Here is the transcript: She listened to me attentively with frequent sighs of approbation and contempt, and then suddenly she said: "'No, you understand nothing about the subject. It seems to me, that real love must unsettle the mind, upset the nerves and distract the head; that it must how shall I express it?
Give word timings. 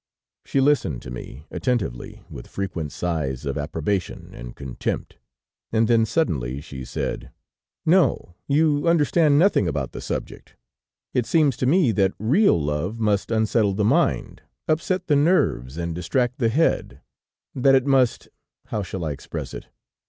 She 0.45 0.59
listened 0.61 1.03
to 1.03 1.11
me 1.11 1.45
attentively 1.51 2.23
with 2.27 2.47
frequent 2.47 2.91
sighs 2.91 3.45
of 3.45 3.55
approbation 3.55 4.31
and 4.33 4.55
contempt, 4.55 5.17
and 5.71 5.87
then 5.87 6.07
suddenly 6.07 6.59
she 6.59 6.83
said: 6.85 7.29
"'No, 7.85 8.33
you 8.47 8.87
understand 8.87 9.37
nothing 9.37 9.67
about 9.67 9.91
the 9.91 10.01
subject. 10.01 10.55
It 11.13 11.27
seems 11.27 11.55
to 11.57 11.67
me, 11.67 11.91
that 11.91 12.13
real 12.17 12.59
love 12.59 12.99
must 12.99 13.29
unsettle 13.29 13.75
the 13.75 13.85
mind, 13.85 14.41
upset 14.67 15.05
the 15.05 15.15
nerves 15.15 15.77
and 15.77 15.93
distract 15.93 16.39
the 16.39 16.49
head; 16.49 17.01
that 17.53 17.75
it 17.75 17.85
must 17.85 18.27
how 18.69 18.81
shall 18.81 19.05
I 19.05 19.11
express 19.11 19.53
it? 19.53 19.67